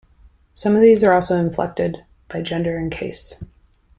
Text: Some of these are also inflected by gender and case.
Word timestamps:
Some 0.53 0.73
of 0.73 0.81
these 0.81 1.03
are 1.03 1.13
also 1.13 1.37
inflected 1.37 2.03
by 2.27 2.41
gender 2.41 2.75
and 2.75 2.91
case. 2.91 3.35